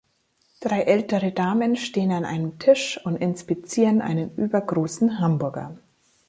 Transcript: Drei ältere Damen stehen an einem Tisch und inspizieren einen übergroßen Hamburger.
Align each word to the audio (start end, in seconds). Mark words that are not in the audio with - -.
Drei 0.61 0.79
ältere 0.81 1.31
Damen 1.31 1.75
stehen 1.75 2.11
an 2.11 2.25
einem 2.25 2.57
Tisch 2.57 2.99
und 3.05 3.17
inspizieren 3.17 4.01
einen 4.01 4.35
übergroßen 4.35 5.19
Hamburger. 5.19 5.77